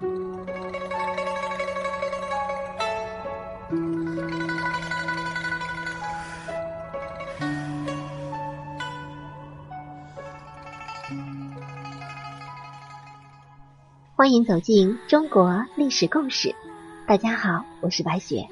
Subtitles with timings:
[0.00, 0.06] 欢
[14.32, 16.54] 迎走进中国历史故事。
[17.08, 18.46] 大家好，我是白雪。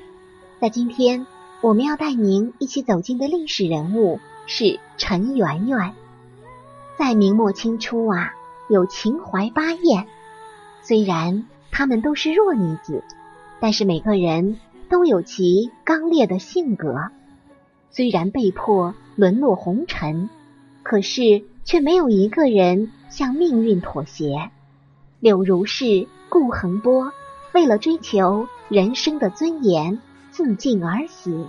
[0.61, 1.29] 在今天，
[1.61, 4.19] 我们要带您一起走进的历史人物
[4.49, 5.95] 是陈圆圆。
[6.99, 8.35] 在明末清初啊，
[8.69, 10.09] 有秦淮八艳。
[10.87, 13.03] 虽然她们都是弱女子，
[13.59, 17.11] 但是每个人都有其刚烈的性格。
[17.91, 20.31] 虽然被迫沦落红尘，
[20.85, 24.53] 可是却没有一个人向命运妥协。
[25.19, 27.11] 柳如是、顾恒波
[27.53, 29.99] 为了追求人生的尊严，
[30.31, 31.47] 自尽而死；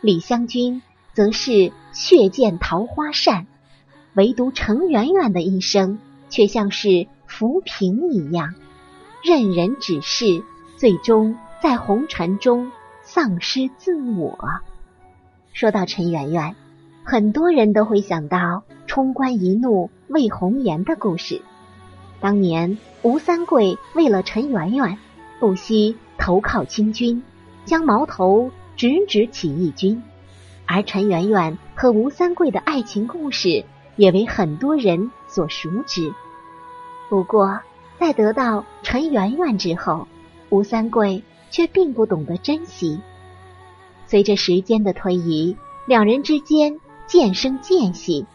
[0.00, 3.46] 李香君则是血溅桃花扇，
[4.14, 8.56] 唯独程媛媛的一生却像是浮萍一样，
[9.22, 10.42] 任人指示，
[10.76, 14.36] 最终在红尘中丧失自我。
[15.52, 16.56] 说到陈圆圆，
[17.04, 21.40] 很多人都会想到冲冠一怒为红颜的故事。
[22.20, 24.98] 当年吴三桂为了陈圆圆，
[25.38, 27.22] 不惜投靠清军，
[27.64, 30.02] 将矛头直指起义军。
[30.66, 33.64] 而陈圆圆和吴三桂的爱情故事
[33.94, 36.12] 也为很多人所熟知。
[37.08, 37.60] 不过，
[38.02, 40.08] 在得到陈圆圆之后，
[40.50, 41.22] 吴三桂
[41.52, 42.98] 却并不懂得珍惜。
[44.08, 48.26] 随着时间的推移，两人之间渐生间隙，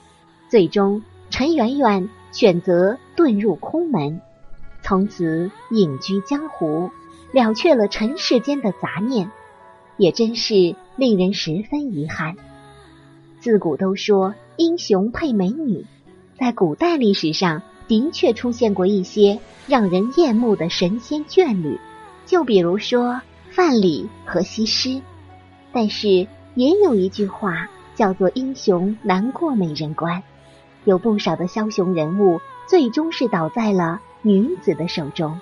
[0.48, 2.10] 最终陈圆圆。
[2.32, 4.22] 选择遁入空门，
[4.82, 6.92] 从此隐居江湖，
[7.32, 9.32] 了却了尘世间的杂念，
[9.98, 12.36] 也真是令人十分遗憾。
[13.40, 15.86] 自古都说英雄配美女，
[16.38, 21.80] 在古代历史上的确出现过一些让人艳目的神仙眷侣，
[22.26, 25.02] 就比如说范蠡和西施。
[25.72, 30.24] 但是也有一句话叫做“英雄难过美人关”。
[30.86, 35.40] 有不少的枭雄人物，最终是倒在了女子的手中。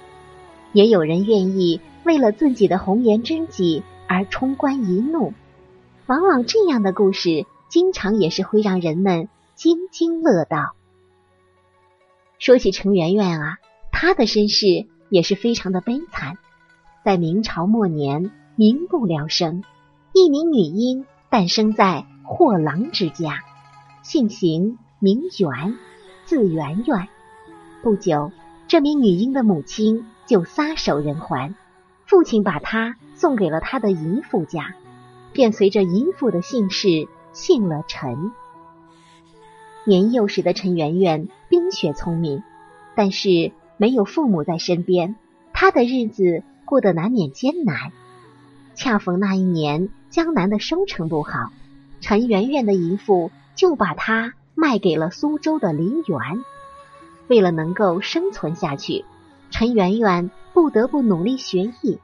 [0.71, 5.33] 也有人愿意为了自己的红颜知己而冲冠一怒。
[6.07, 10.74] 往往这样的故事，经常也是会让人们津津乐道。
[12.39, 13.57] 说起程媛媛啊，
[13.91, 16.37] 她的身世也是非常的悲惨。
[17.03, 19.63] 在明朝末年，民不聊生，
[20.13, 23.43] 一名女婴诞生在货郎之家，
[24.03, 24.77] 姓邢。
[24.97, 25.77] 名媛，
[26.23, 27.09] 字圆圆。
[27.83, 28.31] 不久，
[28.67, 31.53] 这名女婴的母亲就撒手人寰，
[32.07, 34.73] 父亲把她送给了他的姨父家，
[35.33, 38.31] 便随着姨父的姓氏姓了陈。
[39.85, 42.43] 年幼时的陈圆圆冰雪聪明，
[42.95, 45.15] 但是没有父母在身边，
[45.53, 47.91] 她的日子过得难免艰难。
[48.73, 51.51] 恰逢那一年江南的收成不好，
[52.01, 54.33] 陈圆圆的姨父就把她。
[54.57, 56.17] 卖给了苏州的林园。
[57.27, 59.03] 为了能够生存下去，
[59.51, 61.99] 陈圆圆不得不努力学艺。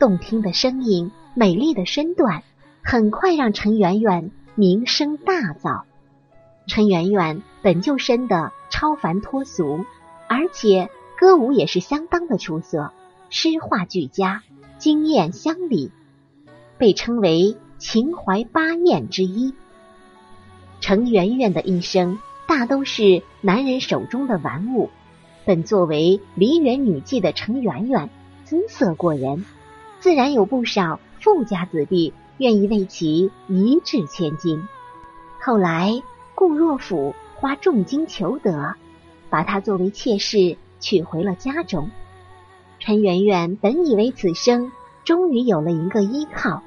[0.00, 2.42] 动听的声音，美丽的身段，
[2.82, 5.84] 很快让陈圆圆名声大噪。
[6.66, 9.84] 陈圆圆本就生得超凡脱俗，
[10.28, 12.92] 而且歌舞也是相当的出色，
[13.30, 14.42] 诗画俱佳，
[14.78, 15.90] 惊艳乡里，
[16.76, 19.54] 被称为秦淮八艳之一。
[20.80, 24.90] 程媛媛的一生大都是男人手中的玩物。
[25.44, 28.10] 本作为梨园女妓的程媛媛
[28.44, 29.44] 姿色过人，
[30.00, 34.66] 自然有不少富家子弟愿意为其一掷千金。
[35.40, 36.02] 后来，
[36.36, 38.76] 顾若甫花重金求得，
[39.28, 41.90] 把她作为妾室娶回了家中。
[42.78, 44.70] 陈圆圆本以为此生
[45.04, 46.62] 终于有了一个依靠，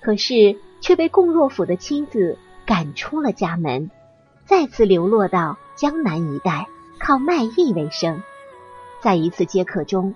[0.00, 2.36] 可是却被顾若甫的妻子。
[2.66, 3.90] 赶出了家门，
[4.46, 6.66] 再次流落到江南一带，
[6.98, 8.22] 靠卖艺为生。
[9.02, 10.14] 在一次接客中，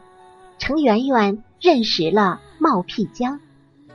[0.56, 3.38] 程媛媛认识了冒辟疆。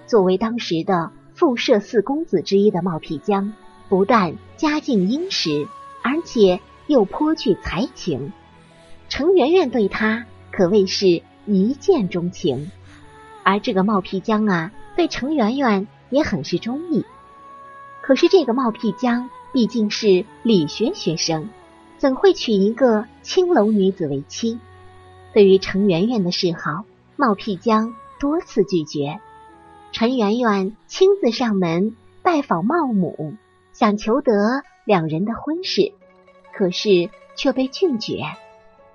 [0.05, 3.53] 作为当时的富社四公子之一的冒辟疆，
[3.93, 5.67] 不但家境殷实，
[6.01, 8.33] 而且又颇具才情。
[9.07, 12.71] 程媛媛对他可谓是一见钟情，
[13.43, 17.05] 而这个冒辟疆啊，对程媛媛也很是中意。
[18.01, 21.49] 可是这个冒辟疆毕竟是理学学生，
[21.99, 24.57] 怎会娶一个青楼女子为妻？
[25.33, 26.83] 对于程媛媛的示好，
[27.15, 29.19] 冒辟疆多次拒绝。
[29.91, 33.35] 陈圆圆亲自上门拜访茂母，
[33.83, 34.31] 想求得
[34.85, 35.91] 两人的婚事，
[36.55, 38.21] 可是却被拒绝。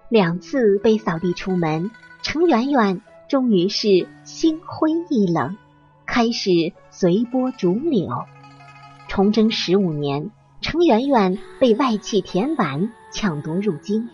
[0.09, 1.91] 两次被扫地出门，
[2.23, 5.59] 程媛媛终于是心灰意冷，
[6.07, 8.09] 开始随波逐流。
[9.09, 10.31] 崇祯十五年，
[10.63, 14.09] 程媛媛被外戚田婉抢夺入京。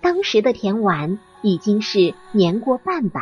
[0.00, 3.20] 当时的田婉已经是年过半百，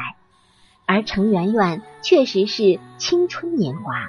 [0.86, 4.08] 而程媛媛确实是青春年华。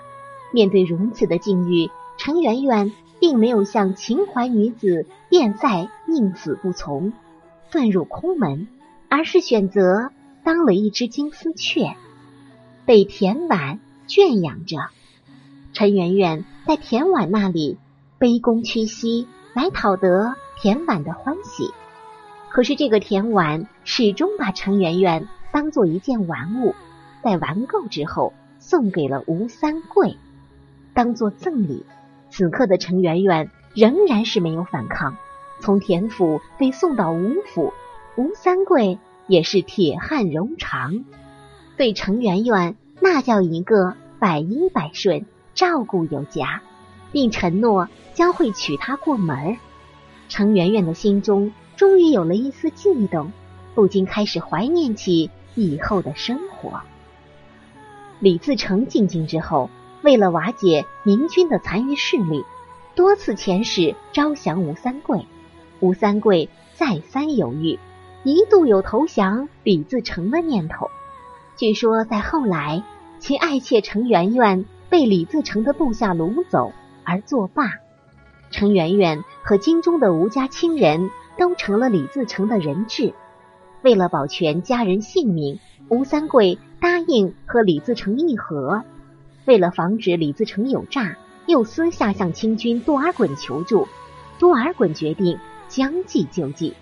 [0.53, 7.13] 面对如此的境遇，程媛媛并没有像秦淮女子卞赛宁死不从，
[7.71, 8.67] 遁入空门，
[9.09, 10.11] 而是选择
[10.43, 11.95] 当了一只金丝雀，
[12.85, 14.77] 被田婉圈养着。
[15.73, 17.77] 陈圆圆在田婉那里
[18.19, 21.71] 卑躬屈膝，来讨得田婉的欢喜。
[22.49, 26.75] 可是这个田婉始终把陈圆圆当做一件玩物，
[27.23, 30.17] 在玩够之后送给了吴三桂，
[30.93, 31.83] 当做赠礼。
[32.35, 35.17] 此刻的陈圆圆仍然是没有反抗，
[35.59, 37.71] 从田府被送到吴府，
[38.15, 38.97] 吴三桂
[39.27, 41.05] 也是铁汉柔肠，
[41.77, 45.27] 对陈圆圆那叫一个百依百顺。
[45.53, 46.63] 照顾有加，
[47.11, 49.57] 并承诺将会娶她过门。
[50.27, 53.31] 程媛媛的心中终于有了一丝悸动，
[53.75, 56.81] 不禁开始怀念起以后的生活。
[58.19, 59.69] 李自成进京之后，
[60.03, 62.45] 为了瓦解明军的残余势力，
[62.93, 65.25] 多次遣使招降吴三桂。
[65.79, 67.79] 吴三桂再三犹豫，
[68.23, 70.89] 一度有投降李自成的念头。
[71.55, 72.83] 据说在后来，
[73.19, 74.65] 其爱妾程媛媛。
[74.89, 76.71] 被李自成的部下掳走
[77.03, 77.63] 而作罢，
[78.51, 83.15] 程媛媛和京中的吴家亲人都成了李自成的人质。
[83.81, 85.57] 为了保全家人性命，
[85.89, 88.83] 吴三桂答应和李自成议和。
[89.45, 93.87] 为了防止李自成有诈，又私下向清军多尔衮求助。
[94.39, 95.37] 多尔衮决定
[95.67, 96.73] 将计就计。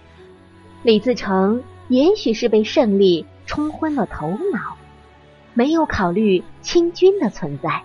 [0.83, 4.77] 李自成也许是被胜利冲昏了头脑，
[5.53, 7.83] 没有考虑清军的存在。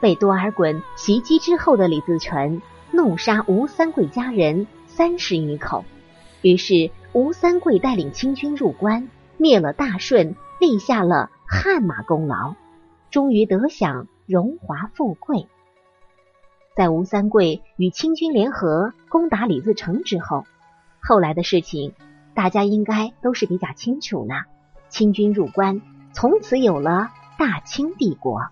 [0.00, 2.60] 被多尔衮袭击之后的李自成
[2.90, 5.84] 怒杀吴三桂家人三十余口，
[6.40, 12.54] 于是吴三桂带领清军入关，灭了大顺，立下了汗马功劳，
[13.10, 15.46] 终于得享荣华富贵。
[16.74, 20.46] 在吴三桂与清军联合攻打李自成之后，
[21.00, 21.92] 后来的事情
[22.34, 24.34] 大家应该都是比较清楚呢。
[24.88, 25.82] 清军入关，
[26.12, 28.48] 从此有了大清帝国。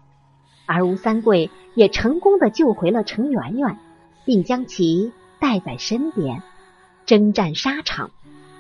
[0.67, 3.79] 而吴三桂也成功的救回了程媛媛，
[4.25, 6.43] 并将其带在身边，
[7.07, 8.11] 征战沙场。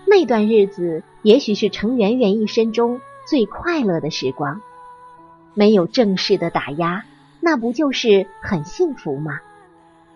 [0.06, 4.60] 那段日子也许是程媛媛一生中最快乐的时光。
[5.54, 7.04] 没有正式的打压，
[7.40, 9.40] 那不就是很幸福吗？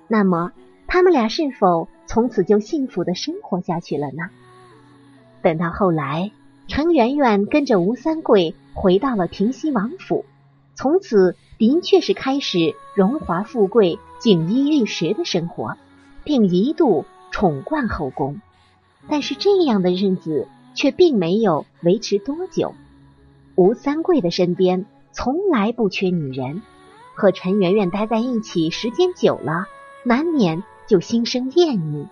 [0.08, 0.52] 那么
[0.86, 4.30] 他们俩是否从此就幸福的生活下去了呢？
[5.42, 6.30] 等到后来，
[6.68, 10.24] 程媛媛跟着吴三桂回到了平西王府。
[10.74, 15.76] 从此的确是开始荣华富贵、锦衣玉食的生活，
[16.24, 18.40] 并一度宠冠后宫。
[19.08, 22.74] 但是这样的日子却并没有维持多久。
[23.54, 26.60] 吴三桂的身边从来不缺女人，
[27.14, 29.66] 和陈圆圆待在一起时间久了，
[30.04, 32.08] 难免就心生厌腻，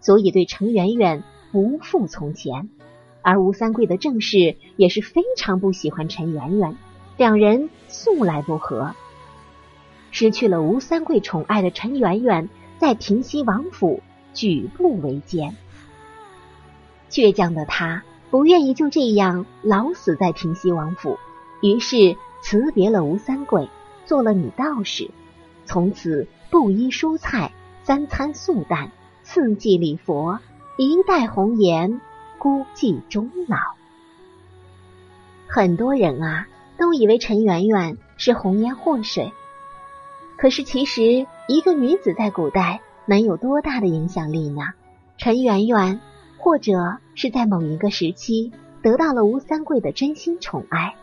[0.00, 2.70] 所以对陈圆圆不复从前。
[3.22, 6.76] 而吴三桂的正室也是非常不喜欢陈圆圆。
[7.16, 8.94] 两人素来不和，
[10.12, 14.00] 失去了吴三桂宠爱的陈圆圆，在平西王府
[14.32, 15.56] 举步维艰。
[17.10, 21.18] 倔强的他不愿意就这样老死在平西王府，
[21.60, 23.68] 于是辞别了吴三桂，
[24.06, 25.10] 做了女道士，
[25.64, 27.52] 从此布衣蔬菜，
[27.82, 30.38] 三餐素淡，四季礼佛，
[30.76, 32.00] 一代红颜，
[32.38, 33.58] 孤寂终老。
[35.46, 36.46] 很多人啊。
[36.80, 39.34] 都以为陈圆圆是红颜祸水，
[40.38, 44.62] 可是其实一个女子在古代能有多大的影响力呢？
[45.18, 46.00] 陈圆圆
[46.38, 48.50] 或者是在某一个时期
[48.80, 50.94] 得到了吴三桂的真心宠爱，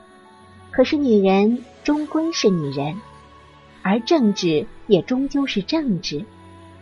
[0.77, 3.01] 可是女人终归是女人，
[3.81, 6.23] 而政治也终究是政治，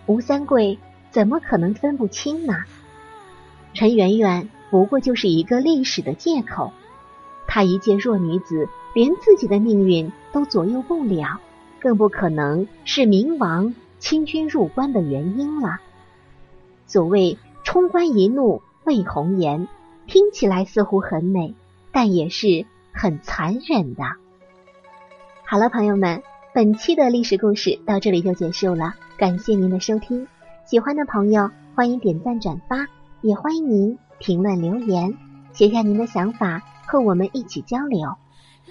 [0.06, 0.78] 吴三桂
[1.12, 2.66] 怎么可能分不清呢？
[3.74, 6.74] 陈圆圆不过就是一个历史的借口，
[7.48, 8.68] 她一介弱女子。
[8.94, 11.40] 连自己的命运都左右不了，
[11.80, 15.80] 更不可能是明王清军入关的原因了。
[16.86, 19.70] 所谓冲冠一怒为红颜，
[20.06, 21.56] 听起来似乎很美，
[21.94, 24.04] 但也是很残忍的。
[25.46, 26.24] 好了，朋友们，
[26.54, 30.28] 本期的历史故事到这里就结束了，感谢您的收听。
[30.66, 32.88] 喜欢的朋友欢迎点赞转发，
[33.22, 35.16] 也欢迎您评论留言，
[35.54, 36.64] 写下您的想法。
[36.88, 38.16] 和我们一起交流。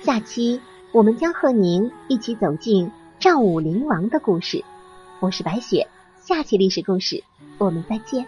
[0.02, 0.60] 下期
[0.92, 4.64] 我们将和您一起走进赵武灵王的故事。
[5.18, 5.88] 我是白雪，
[6.20, 7.24] 下期历史故事
[7.58, 8.24] 我们再见。